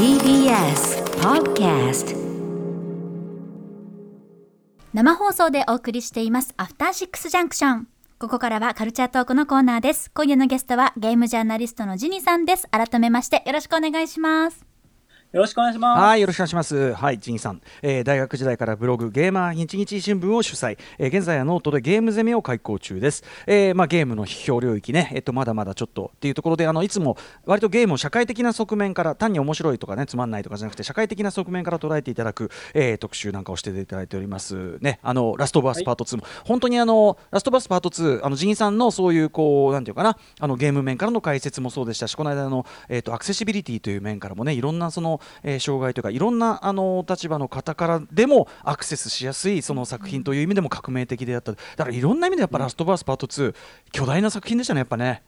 [0.00, 2.16] TBS Podcast
[4.94, 10.10] 生放送でお送りしていますアフターシックスジャンクションここからはカルチャートークのコーナーです。
[10.14, 12.66] 今夜のゲストはゲームジャーナリストのジニさんです。
[12.70, 14.69] 改めましてよろしくお願いします。
[15.32, 16.00] よろしくお願いします。
[16.00, 16.92] はい、よろしくお願いします。
[16.92, 23.22] はい、ジニさん、えー、大学時代からブログゲーマー日日新聞を主宰、えー、現在はノートでゲームゼミを開講中です。
[23.46, 27.16] えー、まあゲームの批評領域ね、えっとまだまだちょっとっていうところで、あのいつも
[27.46, 34.98] 割とゲームを社会的な側面から単に面白いとかねつまんないとかじゃなくて社会的な側面から捉えていただく、えー、特集なんかをしていただいておりますね。
[35.00, 53.54] あのラストバースパート2も、はい、本当にあのラストバースパート2あのジンさんのそういうこうなんていうかなあのゲーム面からの解説もそうでしたし、この間のえっ、とアクセシビリティという面からもねいろんなその、えー、障害とというかいろんなあの立場の方からでもアクセスしやすいその作品という意味でも革命的であっただからいろんな意味でやっぱラストバースパート2
[53.92, 55.22] 巨大な作品でしたねやっぱね。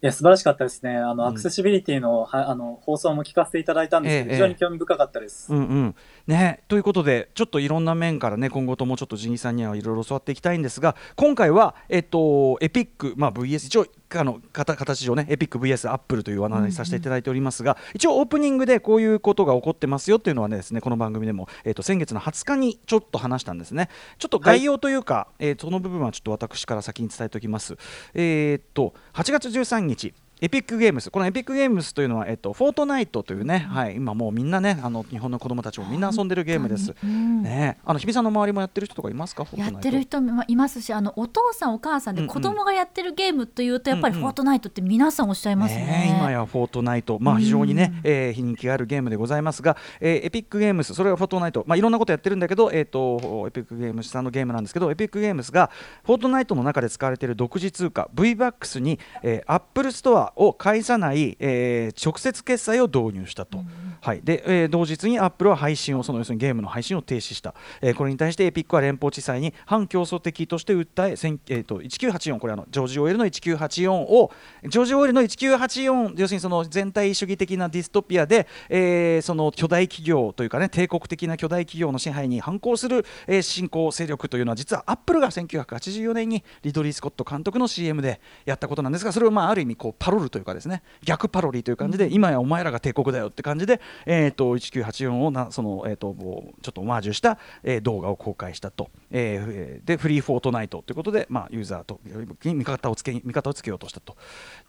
[0.00, 0.96] いや、素晴らしかったですね。
[0.96, 5.52] あの、うん、アクセシビリティの、はあの、放送も聞かせていただいたんですけど、ええ、非常に興味深かったです。
[5.52, 5.94] うんうん。
[6.28, 13.86] ね、ということで、ちょっといろんな面からね、今後ともちょっとジニさんにはいろいろ教わっていきたいんですが、今回は、えっと、エピック、まあ、VS、一応、
[14.16, 23.90] あの形上ね、エピック VS アップルという話題させていただいておりますが、うんうん、一応オープニングでこういうことが起こってますよっていうのはねですねこの番組でも、えー、と先月の20日にちょっと話したんですね。
[24.18, 27.76] ちょっと概要というか、はい、えー、その部分はちょっと私から先に伝えておきます。
[28.14, 36.94] えー、っと8月13日エピックゲームス、このエピックゲームスというのは、えっと、フォートナイトというね、はい、今もうみんなね、あの日本の子供たちもみんな遊んでるゲームです。
[37.02, 39.46] うん、ね、あの日比さんの周りもやってる人とかいますか？
[39.56, 45.86] やってる人もいますし、あのお父さんお母さんで子供がやってるゲームというと、やっぱりフォートナイトって皆さんおっしゃいますね。
[45.86, 55.70] ね今やフォートナイト、まあ非常にね、うん、えー、人気があるゲームでございますが、えー、エピックゲームス、それはフォートナイト、まあいろんなことやってるんだけど、えっ、ー、とエピックゲームスさんのゲームなんですけど、エピックゲームスが
[56.04, 63.66] フォートナイトの中で使われている独自通貨 V バックスに、えー、アップルストアを介さないえー、直接決済を導入したと、うん、
[64.00, 64.20] はい。
[64.22, 71.10] でえー、同日にアップルは配信をその要するにゲームの配信を停止した、えー、これに対してエピックは連邦地裁に反競争的として訴え、
[71.48, 74.32] えーと、1984これあのジョージ・オーウェルの1984を
[74.68, 96.14] ジョージ・オーウェルの1984要するにその全体主義的なディストピアで、えー、その巨大企業というかね帝国的な巨大企業の支配に反抗する、えー、新興勢力というのは実はアップルが1984年にリドリー・スコット監督の CM でやったことなんですがそれをまあある意味こうパロルというかですね逆パロリーという感じで、今やお前らが帝国だよって感じで、えー、と1984をなその、えー、と
[96.62, 102.00] ちょっとオマージュした、えー、動画を公開したと、えー、でフリーフォートナイトということで、まあ、ユーザーと
[102.44, 104.16] 味方をつけ味方をつけようとしたと。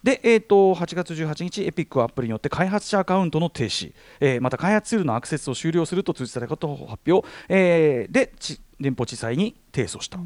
[0.02, 8.32] で、えー、と8月18日エピックはアップルによって開発者アカウントの停止、えー、また開発ツールのアクセスを終了すると通知されたことを発表、えー、で
[8.80, 10.18] 連邦地裁に提訴した。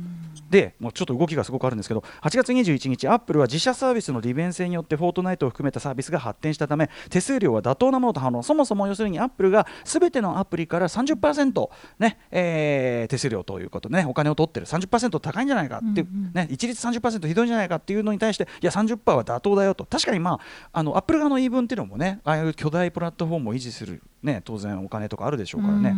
[0.49, 20.41] で、もうちょっと動きがすごくあるんですけど、8月21日、アップルは自社サービスの利便性によって、フォートナイトを含めたサービスが発展したため、手数料は妥当なものと反論、そもそも要するにアップルがすべてのアプリから30%、ねえー、手数料ということで、ね、お金を取ってる、30%高いんじゃないかっていう、うんうん、ね、一律30%ひどいんじゃないかっていうのに対して、いや、30%は妥当だよと、確かに、まあ、
[20.73, 25.95] あのアップル側の言い分っていうのもね、ああいう巨大プラットフォームを維持する、ね、当然お金とかあるでしょうからね。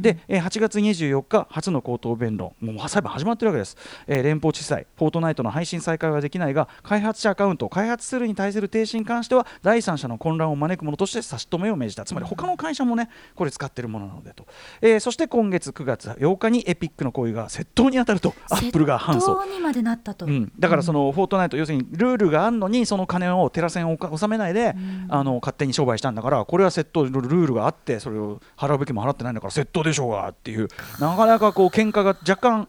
[0.00, 3.76] で、えー、8月24日、初の口頭弁論、もう裁判始まってるわけです、
[4.08, 14.46] えー、連邦地裁、フォートナイトの配信再開はできないが、開発者アカウント、開発ツールに対する停止に関しては、第三者の混乱を招くものとして差し止めを命じた、つまり他の会社もね、これ使ってるものなのでと、
[14.80, 19.38] えー、そして今月9月8日にエピックの行為が窃盗に当たると、アップルが反訴。
[19.48, 24.74] にまでなったと、うん、だからそのフォートナイト、要するにルールがあるのに、その金をテラセンを納めないで、
[25.08, 30.68] あの勝手に商売したんだから、これは窃盗、ルールがあって、それを払うべきも払ってないんだから、窃盗でしょうがっていう、
[31.00, 32.68] なかなかこう喧嘩が若干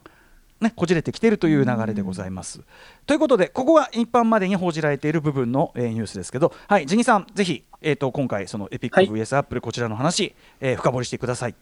[0.62, 2.62] ね、こじれてきているという流れでございます。
[3.06, 11.56] ということで、ここが一般までに報じられている部分の、えー、ニュースですけど、はい、ジニさん、ぜひ、えーと、今回、そのエピック VS アップル、こちらの話、えー、深掘りしてください。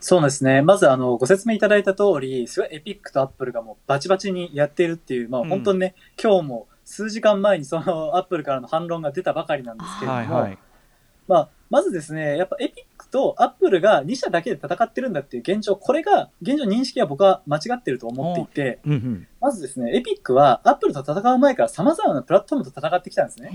[0.00, 0.60] そうですね。
[0.62, 10.58] まず、あの、ご説明いただいた通り、すごいエピックとアップルがもうバチバチにやっているっていう、まあ、本当にね、うん、今日も数時間前にそのアップルからの反論が出たばかりなんですけれども、はいはい、
[11.28, 23.52] まあ、まずですね、やっぱエピックとアップルが2社だけで戦ってるんだっていう現状、これが、現状認識は僕は間違ってると思っていて、うんうん、まずですね、エピックはアップルと戦う前から様々なプラットフォームと戦ってきたんですね。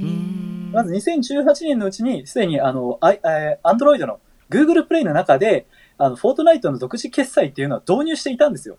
[0.71, 4.19] まず2018年のうちに、すでにあの、アンドロイドの
[4.49, 5.65] Google プレイの中で、
[5.97, 8.77] あの、フォートナイトの独自決済っていうのは導入していたんですよ。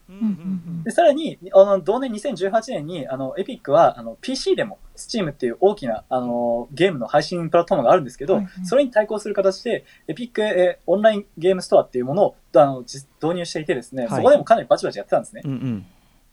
[0.84, 15.43] で、さらに、あの、同年2018年に、あの、エピックは、あの、PC でも、Steam っていう大きな、あの、ゲームの配信プラットフォームがあるんですけど、それに対抗する形で、エピック、えオンラインゲームストアっていうものを、あの、導入していてですね、はい、そこでもかなりバチバチやってたんですね。
[15.44, 15.87] うんうん。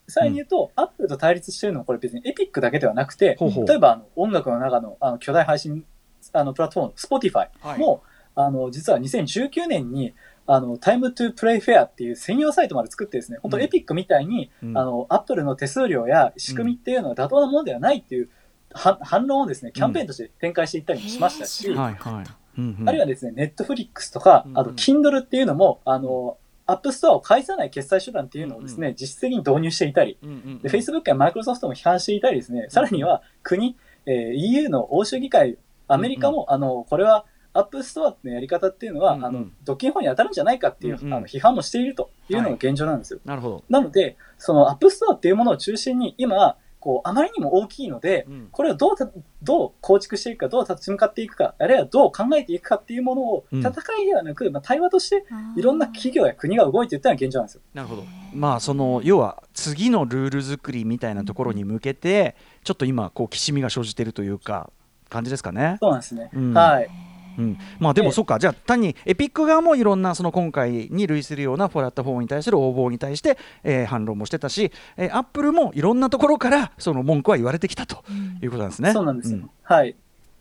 [0.08, 3.68] さらに言うと、アップルと対立してるのはこれ別にエピックだけではなくて、ほうほう。
[3.68, 5.86] 例えばあの音楽の中のあの巨大配信
[6.34, 8.02] あのプラットフォーム、Spotify も、はい。
[8.34, 10.14] あの、実は2019年に、
[10.48, 14.78] あの、 Time to Play Fair っていう専用サイトまで作ってですね、本当エピックみたいに、うん。
[14.78, 18.30] あの、アップルの手数料や仕組みっていうのは妥当なものではないっていう、
[18.74, 22.26] は反論をですね、キャンペーンとして展開していったりもしましたし、へーはいはい。
[22.58, 22.90] うんうん。
[22.90, 43.20] あるいはですね、ネットフリックスとかうん、あと、Kindle っていうのも、あの、アップストアを介さない決済手段っていうのをですね、実質的に導入していたり、うんうんで、Facebook や Microsoft も批判していたりですね、さらには国、えー EU の欧州議会、アメリカも、あの、これは、アップストアのやり方っていうのは、うんうんあの、独禁法に当たるんじゃないかっていう、うんうんあの批判もしているというのが現状なんですよ。
[43.26, 43.64] なるほど。
[43.70, 49.10] なので、そのアップストアっていうものを中心に、今、こう、あまりにも大きいので、うんこれをどうた、
[49.44, 53.72] どう構築していくか、どう立ち向かっていくか、あるいはどう考えていくかっていうものを、うん戦
[54.02, 55.24] いではなく、まあ、対話として、
[55.56, 57.62] いろんな企業や国が動いていったのが現状なんですよ。
[57.74, 58.04] なるほど。
[58.34, 64.72] まあその要は次のルール作りみたいなところに向けてちょっと今こうきしみが生じているというか
[65.10, 65.78] 感じですかね。
[65.82, 66.30] そうなんですね。
[66.34, 66.90] うんはい。
[67.38, 68.40] うん、まあでもでそっか。
[68.40, 78.04] じゃあ単にエピック側もいろんなその今回に類するようなプラットフォームに対する応募に対して、えー反論もしてたし、えーアップルもいろんなところからその文句は言われてきたと
[78.42, 78.94] いうことなんですね。
[78.94, 79.40] そうなんですよ。
[79.40, 79.50] ん。
[79.64, 79.96] はい。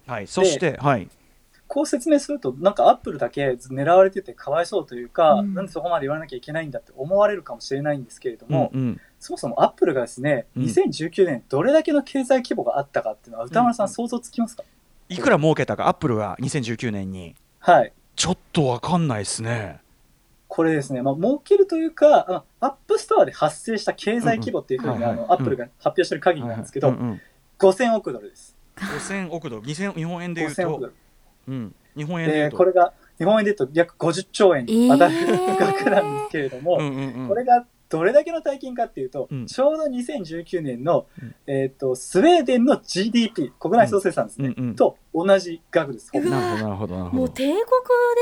[0.06, 1.08] はい、そして、はい、
[1.70, 5.54] こう説明すると、なんかアップルだけ狙われててかわいそうというか、うん。
[5.54, 9.00] なんでそこまで言わなきゃいけないんだって思われるかもしれないんですけれども、うんうん。
[9.20, 10.64] そもそもアップルがですね、うん。
[10.64, 13.92] 2019年どれだけの経済規模があったかっていうのは、歌丸さうんん。
[13.92, 14.64] 想像つきますか、
[15.10, 17.34] いくら儲けたかアップルが2019年に。
[17.58, 17.92] はい。
[18.14, 19.80] ちょっとわかんないですね。
[20.46, 27.20] これですね、まあ、儲けるというか、アップストアで発生した経済規模っていうふうに、アップルが発表してる限りなんですけど、うんうん。
[27.58, 28.56] 5000億ドルです。
[28.76, 29.62] 5000億ドル。
[29.62, 30.94] 2000日本円で言う5000億ドとル。、
[31.48, 35.14] うん、日本円で言うで、とこれが日本円で言うと約50兆円に当たる
[35.58, 36.76] 額なんですけれども、
[37.28, 39.46] これがどれだけの大金かっていうと、うん。
[39.46, 41.34] ちょうど2019年の、うん。
[41.46, 44.74] えっ、と、スウェーデンの GDP、国内総生産ですね、うんうん。
[44.76, 46.10] と同じ額です。
[46.14, 47.16] なるほどなるほどなるほど。
[47.18, 47.64] もう帝国で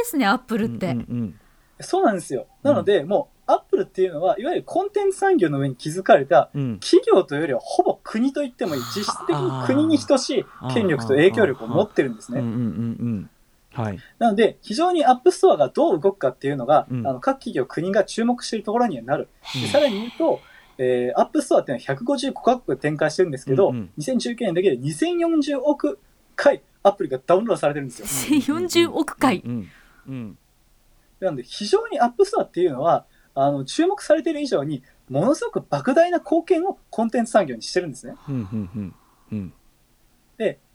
[0.04, 1.40] すねアップルって、うんうんうん。
[1.80, 2.46] そうなんですよ。
[2.62, 6.78] なので、もう、アップルっていうのは、いわゆるコンテンツ産業の上に築かれた、うん。
[6.80, 12.40] 企業というよりはほぼ国と言ってもいい、実質的に国に等しい権力と影響力を持ってるんですね。
[12.40, 12.64] うんうんうんう
[13.04, 13.30] ん
[13.72, 13.98] はい。
[14.18, 17.06] なので、非常にアップストアがどう動くかっていうのが、うん。
[17.06, 19.28] あの各企業、国が注目しているところにはなる。
[19.54, 20.40] でさらに言うと、
[20.78, 23.90] えーアップストアっていうのは155カ国展開してるんですけど、うんうん。
[23.98, 25.98] 2019年だけで2040億
[26.36, 28.00] 回アプリがダウンロードされてるんです
[28.32, 28.40] よ。
[28.40, 29.42] 40億回。
[29.44, 29.68] うん
[30.08, 30.38] うん。
[31.20, 33.04] なので、非常にアップストアっていうのは、
[33.34, 38.14] あの、注目されている以上に、ものすごく莫大な貢献をコンテンツ産業にしてるんですね。
[38.28, 38.94] うんうんうん
[39.32, 39.48] うん。
[39.48, 39.57] で、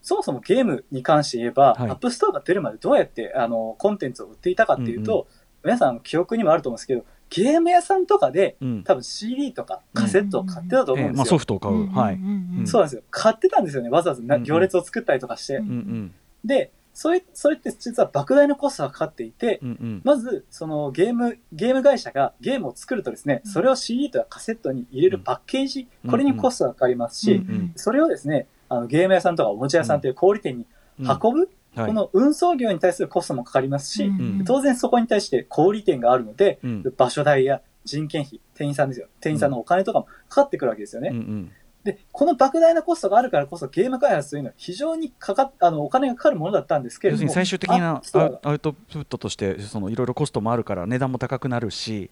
[0.04, 1.90] そもそもゲームに関して言えば、はい。
[1.90, 5.28] アップストアが出るまでどうやって、あの、コンテンツを売っていたかっていうと、
[5.64, 8.84] 皆さん記憶にもあると思うんですけど、ゲーム屋さんとかで、うん。
[8.84, 11.26] 多分 CD とかカセットを買ってたと思うんですよ。
[11.26, 11.90] ソフトを買う。
[11.90, 12.16] はい。
[12.16, 12.68] うん。
[12.68, 13.04] そうなんですよ。
[13.10, 13.90] 買ってたんですよね。
[13.90, 15.56] わざわざ行列を作ったりとかして。
[15.56, 16.14] うんうんうん。
[16.44, 20.02] で、それ、それって実は莫大なコストがかかっていて、うんうん。
[20.04, 27.72] まず、そのゲーム、ゲーム会社がゲームを作るとですね、それを CD とかカセットに入れるパッケージ、うんこれにコストがかかりますし、うんうん。
[27.76, 30.66] それをですね、あのゲーム屋さんとかおもちゃ屋さんという小売店に
[31.00, 31.08] うん。
[31.08, 31.88] 運ぶ、はい。
[31.88, 34.44] この運送業に対するコストもかかりますし、うん。
[34.46, 36.94] 当然そこに対して小売店があるので、うん。
[36.96, 39.08] 場所代や人件費、店員さんですよ。
[39.20, 41.10] 店員さんのお金とかもかかってくるわけですよね。
[41.10, 41.18] うん。
[41.18, 41.52] うん。
[41.84, 48.02] で、この莫大なコストがあるからこそゲーム開発というのは非常にかかっあのお金がかかるものだったんですけれども、要するに最終的アな
[48.44, 52.10] アウトプットとしてそのいろいろコストもあるから値段も高くなるし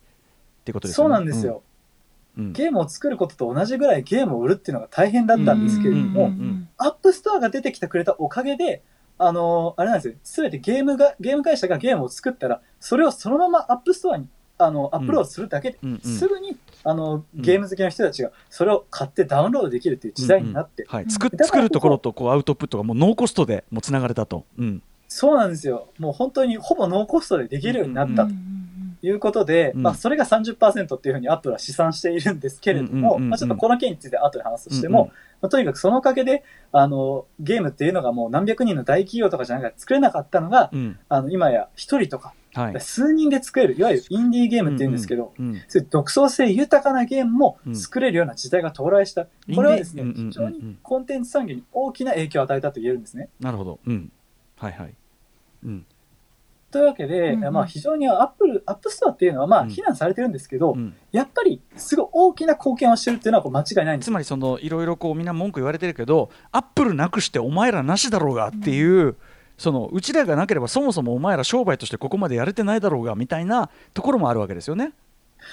[0.62, 1.16] っていうことですよね。
[1.16, 1.64] そうなんですよ。
[2.38, 2.46] うん。
[2.46, 8.82] うんゲームを作ることと同じぐらいゲームを売るっていうのが大変だったんですけれども、うんうんアップストアが出てきてくれたおかげで、
[9.18, 15.92] あのあれなんですよ、すべてゲームが、ゲーム会社がゲームを作ったら、それをそのままアップストアに、あの、アップロードするだけで、うん。
[15.92, 24.46] うんすぐに、あの、ゲーム好きの人たちが、それを買ってダウンロードできるっていう時代になって、はい、作だから作るところとこうアウトプットがもうノーコストでもうつながれたと。
[24.58, 24.82] うん。
[25.08, 25.90] そうなんですよ。
[26.00, 28.26] もう本当にほぼノーコストでできるようになった。
[28.26, 28.32] と
[29.02, 42.82] いうことで、うんまあ、それが30%っていうふうにアップルは試算しているんですけれども、うんうんうんうんまあ、ちょっとこの件について後で話すとしても、まあ、とにかくそのおかげで、あの、ゲームっていうのがもう何百人の大企業とかじゃなくて作れなかったのが、うんうんあの、今や一人とか、はい。
[42.82, 49.26] 数人で作れる、いわゆるインディーゲームっていうんですけど、うんうんそういう独創性豊かなゲームもうん作れるような時代が到来した。
[49.56, 53.30] これはですね非常にコンテンツ産業に大きな影響を与えたと言えるんですね。
[53.40, 53.80] なるほど。
[53.86, 54.12] うん。
[54.58, 54.94] はいはい。
[55.66, 55.86] うん。
[56.72, 57.54] というわけで、うんうん。
[57.54, 59.70] まあ非常にアップル、アップストアっていうのはまあうん。
[59.70, 60.96] 非難されてるんですけど、うん。
[61.12, 64.06] やっぱりすごい大きな貢献をしてるっていうのはこう間違いないんです。
[64.06, 69.16] つまりそのいろいろこうみんな文句言われてるけどアップルなくしてお前らなしだろうがっていう、
[69.58, 74.94] そのうちらがなければそもそもお前ら商売としてここまでやれてないだろうがみたいなところもあるわけですよね。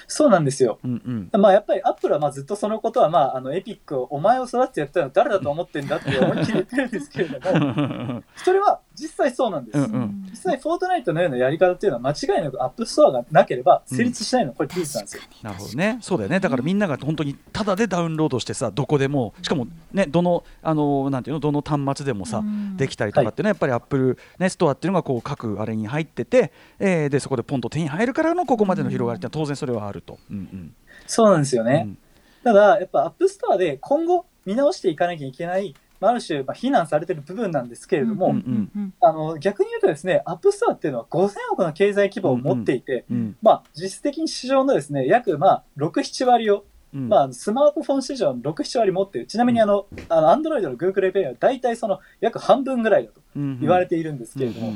[0.07, 0.79] そうなんですよ。
[0.85, 1.41] うんうん。
[1.41, 9.79] まあやっぱりアップルはまあずっとそのことはまああのエピックをお前を育ててやったのは誰だと思ってんだって思いっきり言ってるんですけれども、 それは実際そうなんです。
[9.79, 15.23] うんうん実際、フォートナイトのようなやり方っていうのは、間違いなくアップストアがなければ成立しないのは、これ、事実なんですよ。
[15.43, 22.43] なるほどね、そうだよね、だからみんなが本当にただでダウンロードしてさ、どこでも、しかもね、どの、あのなんていうの、どの端末でもさ、
[22.77, 30.19] できたりとかっていうのは、やっぱりアップル、ね、ストアっていうのがこう各あれに入ってて、えー、でそこでポンと手に入るからのここまでの広がりって当然それはあると。
[30.31, 30.75] うんうん、
[31.07, 31.85] そうなんですよね。
[31.87, 31.99] うん、
[32.45, 46.65] ただ、やっぱアップストアで今後見直していかなきゃいけないある種、まあ、非難されてる部分なんですけれども、うんうん、あの逆に言うとですね、アップストアっていうのは5000億の経済規模を持っていて、うんうん、まあ、実質的に市場のですね、約、まあ、6、7割を、
[46.95, 49.27] うん、まあ、スマートフォン市場の6、7割持っている。
[49.27, 54.75] ちなみにあの、あの、アンドロイドの Google Play は大体その約半分ぐらいだと言われているんですけれども、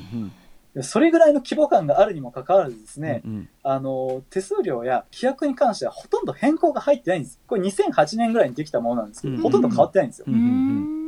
[0.80, 7.38] それぐらいの規模感があるにもかかわらずですね、うんうん、あの、手数料や規約に関してはほとんど変更が入ってないんです。
[7.46, 10.24] これ2008年ぐらいにできたものなんですけど、うんうん、ほとんど変わってないんですよ。
[10.28, 11.01] うんうんうん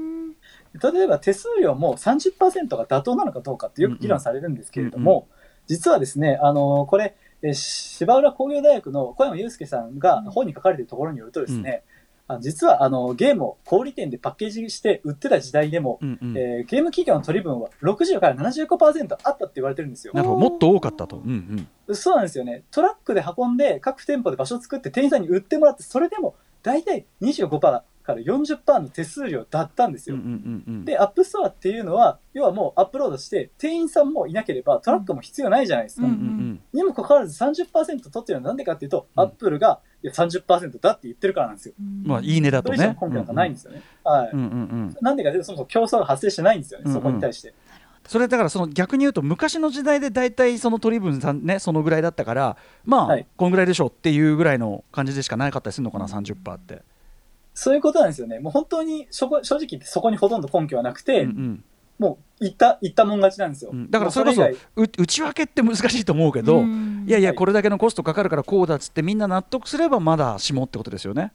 [0.82, 5.28] 例えば手数料も30%が妥当なのかどうかってよく議論されるんですけれども、
[5.66, 7.16] 実はですね、あの、これ、
[7.52, 11.84] 芝浦工業大学の小山祐介さんが本に書かれているところによるとですね、
[12.28, 20.14] うん、実はあのゲームを小売店でパッケージして売ってた時代でも、うんうん、えー、ゲーム企業の取り分は60から75%あったって言われてるんですよ。
[20.14, 22.62] なるほどもっと多かったと、うんうん、そうなんですよね。
[22.70, 30.16] トラックで運んで各店舗で場所を作って店員さんに売ってもらってそれでも大体25%から40%の手数料だったんですよ。
[30.84, 36.06] で、アップストアっていうのは、要はもうアップロードして、店員さんもいなければトラックも必要ないじゃないですか。
[36.06, 41.74] にもかかわらず30%取ってるのはなんでかっていうと、うん、アップルがいや30%だって言ってるからなんですよ。
[42.04, 42.76] まあ、言い値だとね。
[42.76, 43.82] それ以上根拠なんかないんですよね。
[44.04, 44.36] はい。
[45.02, 47.54] なんでかというと、そもそも競争が発生してないんですよね、そこに対して。
[48.06, 56.82] それだからその逆に言うと昔の時代で大体その取り分さんねそのぐらいだったからまあ、はい、こんぐらいでしょうっていうぐらいの感じでしかなかったりするのかな30%って。
[57.54, 58.40] そういうことなんですよね。
[58.40, 61.64] もう本当に正直言ってそこにほとんど根拠はなくて、うんうん、
[61.98, 64.42] もう言った言ったもん勝ちなんですよ、うん、だからそれこ
[64.76, 66.62] そ内訳って難しいと思うけど
[67.06, 71.32] いやいやこれだけのコストかかるからこうだっつってみんな納得すればまだ下ってことですよね。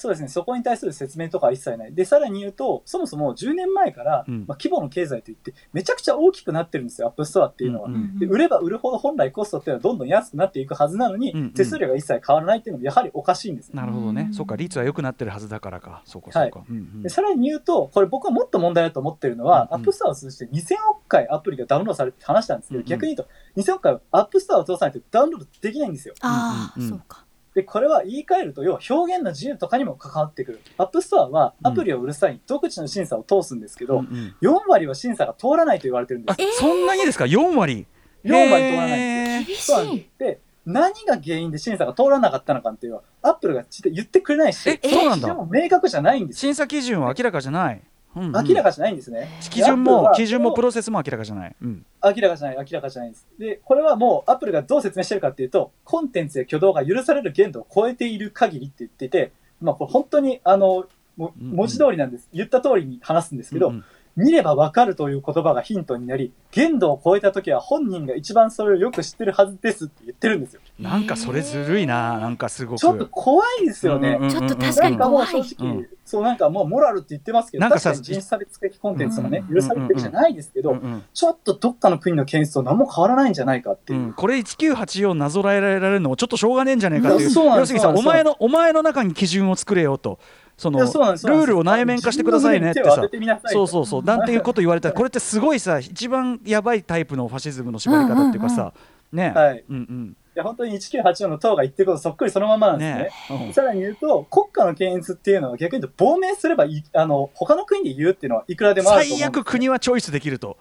[0.00, 1.92] そうですね、そこに対する説明とか一切ない。
[1.92, 7.88] で、さらに言うと、そもそも10年前から、うん、まあ、規模の経済といって、めちゃくちゃ大きくなってるんですよ、アップストアっていうのは。
[7.88, 14.28] うんうん、で売れば売るほど本来コストっていうのはどんどん安くなっていくはずなのに、うんうん、手数料が一切変わらないっていうのもやはりおかしいんです、ね、なるほどね。
[14.32, 16.02] そうか、率は良くなってるはずだからか。
[16.04, 16.60] そうか、そうか。
[16.60, 26.14] はいうんうん、でさらに言うと、これ僕はもっと問題だと思ってるのは、うんうん、アップストアを通じて2000億回アプリがダウンロードされて話したんですけど、うんうん、逆に言うと、2000億回はアップストアを通さないとダウンロードできないんですよ。
[26.20, 27.27] ああ、そうか。
[27.58, 30.60] で、これは言い換えると、要は表現の自由とかにも関わってくる。
[30.76, 36.38] アップストアはアプリを売る際に独自の審査を通すんですけど、うんうん、4割は審査が通らないと言われてるんです。
[36.60, 37.84] そんなにですか ?4 割
[38.22, 39.78] ?4 割通らないんですよ。
[40.20, 45.36] で、何が原因で審査が通らなかったのかっていうのは、アップルが言ってくれないし、え、そうなんだ。
[45.50, 46.38] 明確じゃないんです。
[46.38, 47.82] 審査基準は明らかじゃない。
[48.18, 49.28] 明らかじゃないんですね。
[49.50, 51.56] 基準も、基準もプロセスも明らかじゃない。
[51.60, 53.26] うん、明らかじゃない、明らかじゃないです。
[53.38, 62.28] で、これはもう、アップルがどう説明してるかっていうと、コンテンツや挙動が許される限度を超えている限りって言ってて、まあ、これ本当に、あの、文字通りなんです。
[62.32, 63.84] 言った通りに話すんですけど、うんうん
[64.18, 70.60] 見ればわかるという言葉がヒントになり、限度を超えた時は本人が一番それをよく知ってるはずですって言ってるんですよ。
[70.80, 72.80] なんかそれずるいな、なんかすごく。
[72.80, 74.18] ちょっと怖いですよね。
[74.28, 75.26] ちょっと確かに怖い。
[75.28, 80.76] 正直、うん、そうなんかもうモラルって言ってますけど、なんか確かに人種差別的コンテンツがね、許されてるじゃないですけど、
[81.14, 84.00] ちょっとどっかの国の件数と何も変わらないんじゃないかっていう。
[84.00, 87.30] うん、これ1984なぞらえられるのもちょっとしょうがねえんじゃねえかっていう。
[87.30, 90.18] 要するにさ、お前の、お前の中に基準を作れよと。
[90.58, 93.08] そのルールを内面化してくださいねってさ。
[93.46, 94.02] そうそうそう。
[94.02, 98.72] なんていうこと言われたらこれってすごいさ一番やばいタイプのファシズムの縛り方っていうかさ、
[99.12, 100.16] ね、はい、うんうん。
[100.36, 103.38] いや本当に1984の党が言ってることそっくりそのままなんですね。
[103.38, 103.46] ね。
[103.46, 110.56] うん、さらに言うと、国家の検閲っていうのは逆に言うと亡命すればいあの他の国で言うっていうのはいくらでもあると思う最悪国はチョイスできると。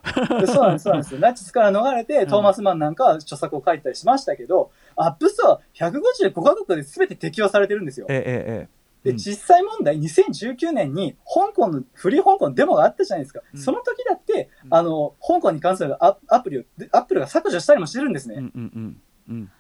[0.48, 1.20] そうなんです、そうなんです。
[1.20, 8.08] ナチスから逃れて、トーマス・マンなんかは著作を書いたりしましたけど、うん、アップストア155カ国で全て適用されてるんですよ。
[8.10, 8.77] ええええ。
[9.04, 13.42] で、実際問題、2019年に香港の、フリー香港のデモがあったじゃないですか。
[13.54, 18.36] うん、その時だって、うん、あの、香港に関するアアプリを、アップルが削除したりもしてるんですね。
[18.36, 18.98] うんうん
[19.30, 19.52] うん、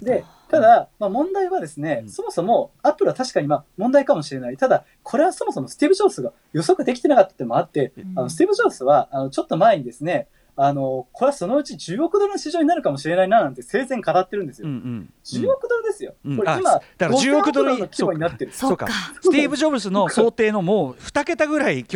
[0.00, 4.56] で、ただ、まあ、問題はですね、そもそもアップルは確かにまあ問題かもしれない。
[4.56, 14.68] ただ、これはそもそもスティーブ・ジョブズが予測できてなかったってもあって、あのスティーブ・ジョブズは、あの、ちょっと前にですね、あの、これはそのうち10億ドルの市場になるかもしれないななんて生前語ってるんですよ。
[14.68, 16.14] うんうん、10億ドルですよ。
[16.24, 18.52] うん、これ今、だから10億ドルの規模になってる。
[18.52, 18.86] そうか。
[19.20, 21.86] スティーブ・ジョブズの想定のもう2桁ぐらい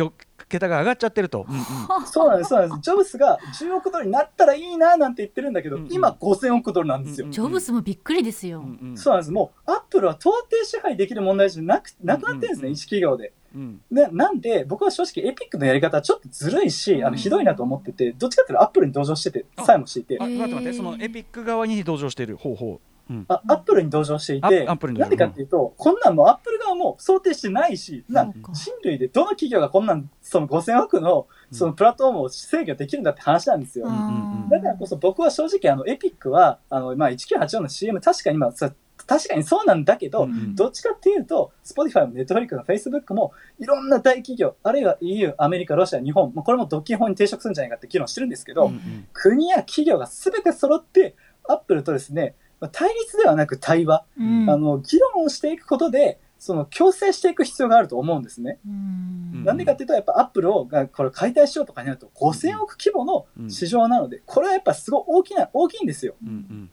[0.49, 1.45] 桁が上がっちゃってると。
[1.47, 1.59] うんう
[2.03, 2.81] ん、そうなんです、そうなんです。
[2.81, 8.59] ジョブズが10億ドルになったらいいななんて言ってるんだけど、うんうん、今5000億ドルなんですよ、ジョブズもびっくりですよ。
[8.59, 9.31] うんうん、そうなんです。
[9.31, 13.33] もう、アップルは到底支配できる問題じゃなくなくなってるんですね、うんうん、一企業で。
[13.57, 13.81] うん。
[13.91, 17.13] でなんで僕は正直エピックのやり方はちょっとずるいし、あうん。
[17.13, 19.99] のひどいなと思っててどっちかっていうとアップルに同情しててあさえもして。
[19.99, 25.09] いてあ待って待ってそのエピック側に同情しているほうほう、うん、あアップルに同情していアてッアップルに同情。
[25.09, 33.89] なんでかっていうとこんなんもうアップル側も想定してないしな人類でどの企業がこんなんその5000億のそのプラットフォームを制御できるんだって話なんですよ。
[33.89, 34.49] んうん。
[34.49, 38.73] だからこそ僕は正直あのエピックはあの、まあ、1984の CM 確かに今さ
[39.07, 40.55] 確かにそうなんだけど、うんうん。
[40.55, 49.07] どっちかっていうと Spotify も Netflix も Facebook もいろんな大企業あるいは EU アメリカロシア日本もうこれも独禁法に抵触するんじゃないかって議論してるんですけど、うんうん。
[49.13, 51.15] 国や企業が全て揃って
[51.47, 54.49] アップルとですねまあ対立ではなく対話、うん。
[54.49, 58.59] あの議論をしていくことでその共生していく必要があると思うんですね。
[58.67, 59.43] うん。
[59.43, 66.15] なんでかっていうと、やっぱアップルをがこれ解体しようとかになると5000億規模の市場なので、これはやっぱすごい大きな、大きいんですよ。
[66.23, 66.71] うんうん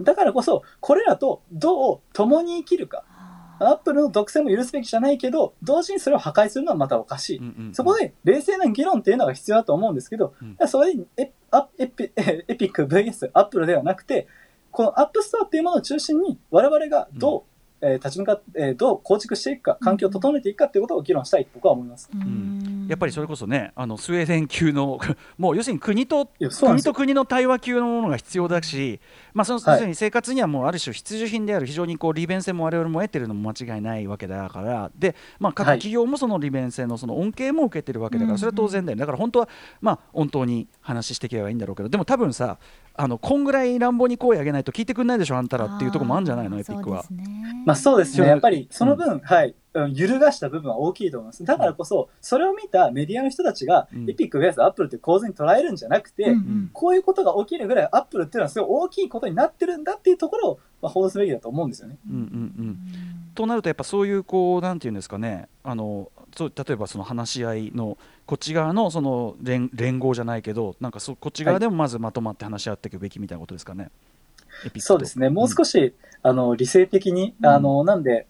[0.00, 3.04] だからこそ、これらとどう共に生きるか。
[3.60, 7.38] アップルの独占も許すべきじゃないけど、同時にそれを破壊するのはまたおかしい。
[7.38, 14.26] うんうんそこで冷静な議論っていうのが必要だと思うんですけど、うんそれにエアエピエエピック VS アップルではなくて、
[14.70, 17.42] このアップストアっていうものを中心に我々がどう、
[17.84, 22.08] えー立ち向かって、えーどう構築していくか、環境を整えていくかっていうことを議論したいと僕は思います。
[22.12, 22.86] うん。
[22.88, 24.98] やっぱりそれこそねあのスウェーデン級の
[25.38, 26.28] もう要するに国と
[26.60, 29.00] 国と国の対話級のものが必要だし、
[29.32, 29.74] まあ、そのはい。
[29.74, 34.90] 要するに生活にはもうある種必需品である非常にこう利便性も我々も得てるのも間違いないわけだから。
[34.98, 35.78] で、まあ、各はい。
[35.78, 38.96] 企業もその利便性のその恩恵も受けてるわけだかうんらそれは当然だよ。
[38.96, 39.48] ねだから本当は
[39.80, 42.58] まあ本当に話していけばいいんだろうけどでも多分さ
[42.96, 46.58] あのこんぐらい乱暴に声上げないと聞いてくんないでしょあんたらっていうところもあるんじゃないの？
[46.60, 47.02] エピックは。
[47.02, 47.62] そうですね。
[47.66, 48.30] まあそうですそうね。
[48.30, 51.44] やっぱりその分、はい、うん揺るがした部分は大きいと思います。
[51.44, 54.08] だからこそ、それを見たメディアの人たちが、うん。
[54.10, 56.70] エピック VS アップルって構図に捉えるんじゃなくて、うんうん。
[56.72, 61.98] こういうことが起きるぐらいアップルっていうのはすごい大きいことになってるんだっていうところを、まあ、報道すべきだと思うんですよね。
[62.08, 62.22] うんうんう
[62.62, 62.78] ん
[63.34, 73.90] となるとやっぱそういうこうなんていうんですかねあのそう例えばその話し合いのこっち側のその連連合じゃないけどなんかそこっち側でもまずまとまって話し合っていくべきみたいなことですかね？
[74.64, 74.80] エピックと。
[74.80, 75.30] そうですね。
[75.30, 77.46] もう少し、あの、理性的に、うん。
[77.46, 78.28] あの、なんで、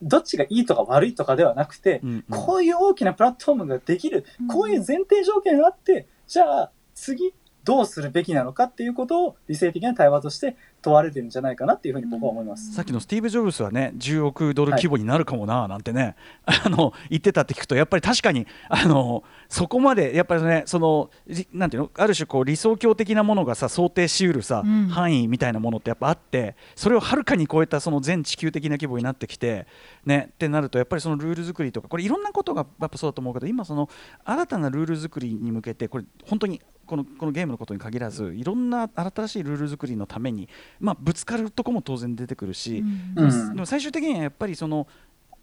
[0.00, 2.24] どっちがいいとか悪いとかではなくて、うんうん。
[2.28, 4.46] こういう大きなプラットフォームができる、うん。
[4.46, 12.74] こういう前提条件があって、じゃあ次どうするべきなのかっていうことを理性的な対話として問われてるんじゃないかなっていうふうに僕は思います。
[12.74, 24.84] さっきのスティーブ・ジョブズはね10億ドル規模になるかもななんてね、 あの言ってたって聞くとやっぱり確かにあのそこまでやっぱりねそのりなんていうのある種こう理想郷的なものがさ想定しうるさ、うん。
[24.88, 29.66] 範囲みたいなものってやっぱあってそれをはるかに超えたその全地球的な規模になってきて
[30.04, 33.88] ねってなるとやっぱりそのルール作りとかこれいろんなことがやっぱそうだと思うけど今その
[34.24, 40.48] 新たなルール作りに向けてこれ本当にこのこのゲームのことに限らずいろんな新しいルール作りのために、
[40.80, 42.84] まあ、ぶつかるとこも当然出てくるし、
[43.16, 43.24] うん。
[43.24, 43.54] うん。
[43.54, 44.86] でも最終的にはやっぱりその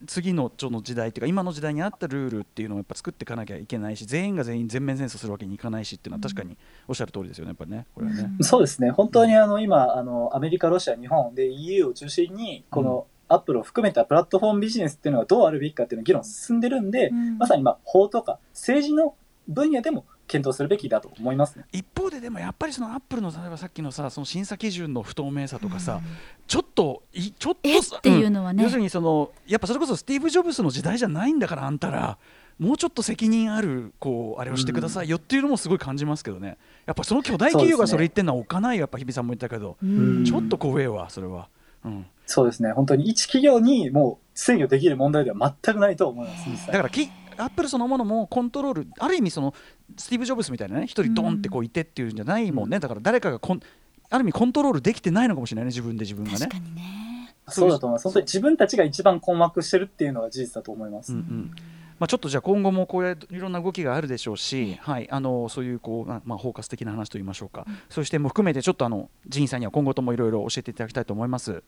[0.08, 8.32] 次のちょの時代っていうか今の時代に合ったルールっていうのをやっぱ作っていかなきゃいけないし全員が全員全面戦争するわけにいかないしっていうのは確かにおっしゃる通りですよねやっぱりねこれはね。
[8.42, 8.92] そうですね。
[8.92, 16.60] 本当にあの今、あのアメリカ、ロシア、日本で EU を中心に、このアップルを含めたプラットフォームビジネスっていうのがどうあるべきかっていうのが議論進ん。
[16.60, 19.16] でるんで、うんまさにまあ法とか政治の
[19.48, 21.66] 分野でも検討するべきだと思いますね。
[21.74, 26.00] 一方ででもやっぱりそのアップルの例えばさっきのさその審査基準の不透明さとかさ、
[26.48, 28.64] ちょっといちょっとっていうのはね。
[28.64, 28.64] ん。
[28.64, 32.18] 要するにそのやっぱそれこそスティーブ・ジョブズの時代じゃないんだからあんたら
[32.58, 36.58] もうちょっと責任あるこうあれをしてくださいよっていうのもすごい感じますけどね。
[36.86, 40.24] やっぱその巨大企業がそれ言ってるのはおかないよやっぱ日比さんも言ったけど、うん。
[40.24, 41.50] ちょっと怖えわそれは。
[41.84, 42.06] うん。
[42.26, 42.72] そうですね。
[42.72, 46.68] 本当に一企業にもう制御できる問題では全くないと思います。
[46.68, 47.10] だからき
[47.44, 49.54] アップルそのものもコントロールある意味その
[49.98, 53.62] スティーブ・ジョブズみたいなね一人ドンってこういてっていうんじゃないもんね、だから誰かがコン
[54.10, 56.50] ある意味コントロールできてないのかもしれないね自分で自分がね確。
[56.52, 58.04] かにねそうだと思います。
[58.04, 61.14] 本当に自分たちが一番困惑してるっていうのが事実だと思います。
[61.14, 61.52] うんうん
[62.00, 71.52] まあ、ちょっとじゃあ今後もこういろんな動きがあるでしょうし、はい、あのそういうこう、まあまあ、包括的な話といいましょうか、そういう視点も含めてちょっとあのジンさんには今後ともいろいろ教えていただきたいと思います。
[71.52, 71.62] よ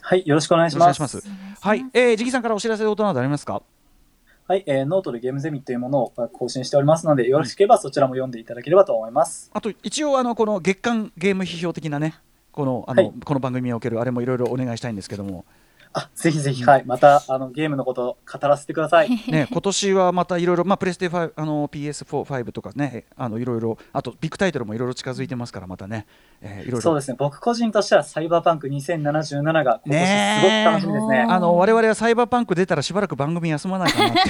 [0.00, 1.22] はい、よろしくお願いします。
[1.60, 3.62] はい、えー、ジギさんからお知らせことなどありますか？
[4.46, 9.50] はい、えーノートでゲームゼミというものをまあ更新しておりますので、よろしければそちらも読んでいただければと思います。
[9.54, 12.14] あと一応あのこの月間ゲーム批評的なね
[12.52, 15.46] このあの、はいこの番組におけるあれもいろいろお願いしたいんですけども、
[15.96, 19.10] あ、ぜひぜひ、はい、またあのゲームのことを語らせてください。
[19.30, 26.06] ね、今年はまたいろいろ、まあ、プレステ5あの PS4、5とかね、あのいろいろ、あとビッグタイトルもいろいろ近づいてますから、またね、
[26.42, 26.80] えー、いろいろ。
[26.80, 30.06] そうですね、僕個人としてはサイバーパンク2077が今年
[30.40, 31.18] すごく楽しみですね。
[31.18, 34.20] ねえあの我々はサイバーパンク出たらしばらく番組休まないかなって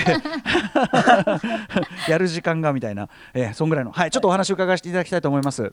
[2.12, 5.62] やる時間がみたいな、えー、そんぐらいの、はい、ちょっとお話を伺わせていただきたいと思います。
[5.62, 5.72] よ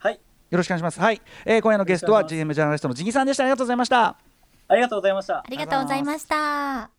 [0.00, 1.00] はい、ろしくお願いします。
[1.00, 3.44] はい、えー、今夜のゲストは GM ジャーナリストのジギさんでした。
[3.44, 4.31] ありがとうございました。
[4.72, 5.44] ありがとうございましたあ。
[5.50, 6.90] りがとうございました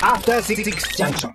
[0.00, 0.62] After Six
[0.96, 1.30] Junction.